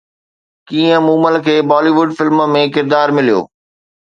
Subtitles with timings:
[0.67, 3.39] ڪيئن مومل کي Bollywood film ۾ ڪردار مليو